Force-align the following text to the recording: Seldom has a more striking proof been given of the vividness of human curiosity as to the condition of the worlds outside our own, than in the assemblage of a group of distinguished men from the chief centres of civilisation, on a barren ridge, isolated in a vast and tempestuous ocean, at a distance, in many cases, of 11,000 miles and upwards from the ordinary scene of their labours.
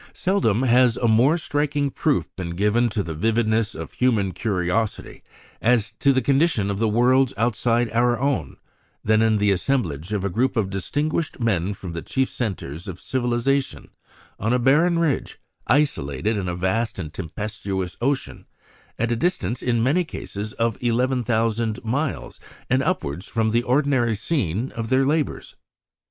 Seldom 0.13 0.63
has 0.63 0.97
a 0.97 1.07
more 1.07 1.37
striking 1.37 1.91
proof 1.91 2.27
been 2.35 2.55
given 2.55 2.85
of 2.87 3.05
the 3.05 3.13
vividness 3.13 3.75
of 3.75 3.93
human 3.93 4.31
curiosity 4.31 5.21
as 5.61 5.91
to 5.99 6.11
the 6.11 6.23
condition 6.23 6.71
of 6.71 6.79
the 6.79 6.89
worlds 6.89 7.35
outside 7.37 7.91
our 7.91 8.17
own, 8.17 8.57
than 9.03 9.21
in 9.21 9.37
the 9.37 9.51
assemblage 9.51 10.11
of 10.11 10.25
a 10.25 10.27
group 10.31 10.57
of 10.57 10.71
distinguished 10.71 11.39
men 11.39 11.75
from 11.75 11.93
the 11.93 12.01
chief 12.01 12.31
centres 12.31 12.87
of 12.87 12.99
civilisation, 12.99 13.89
on 14.39 14.53
a 14.53 14.57
barren 14.57 14.97
ridge, 14.97 15.37
isolated 15.67 16.35
in 16.35 16.47
a 16.47 16.55
vast 16.55 16.97
and 16.97 17.13
tempestuous 17.13 17.95
ocean, 18.01 18.47
at 18.97 19.11
a 19.11 19.15
distance, 19.15 19.61
in 19.61 19.83
many 19.83 20.03
cases, 20.03 20.53
of 20.53 20.81
11,000 20.81 21.79
miles 21.85 22.39
and 22.71 22.81
upwards 22.81 23.27
from 23.27 23.51
the 23.51 23.61
ordinary 23.61 24.15
scene 24.15 24.71
of 24.71 24.89
their 24.89 25.03
labours. 25.05 25.55